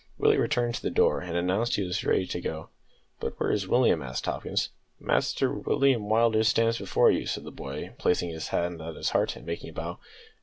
Willie 0.17 0.39
returned 0.39 0.73
to 0.73 0.81
the 0.81 0.89
door 0.89 1.19
and 1.21 1.37
announced 1.37 1.73
that 1.75 1.83
he 1.83 1.85
was 1.87 2.03
ready 2.03 2.25
to 2.25 2.41
go. 2.41 2.69
"But 3.19 3.39
where 3.39 3.51
is 3.51 3.67
William?" 3.67 4.01
asked 4.01 4.25
Hopkins. 4.25 4.69
"Mister 4.99 5.53
William 5.53 6.09
Willders 6.09 6.47
stands 6.47 6.79
before 6.79 7.11
you," 7.11 7.27
said 7.27 7.43
the 7.43 7.51
boy, 7.51 7.93
placing 7.99 8.31
his 8.31 8.47
hand 8.47 8.81
on 8.81 8.95
his 8.95 9.11
heart 9.11 9.35
and 9.35 9.45
making 9.45 9.69
a 9.69 9.73
bow. 9.73 9.99